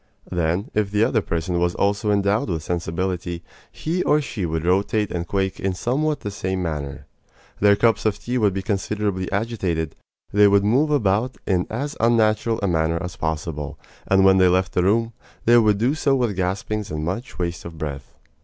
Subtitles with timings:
[0.31, 5.11] Then, if the other person was also endowed with sensibility, he or she would rotate
[5.11, 7.05] and quake in somewhat the same manner.
[7.59, 9.95] Their cups of tea would be considerably agitated.
[10.33, 13.77] They would move about in as unnatural a manner as possible;
[14.07, 15.13] and when they left the room,
[15.45, 18.15] they would do so with gaspings and much waste of breath.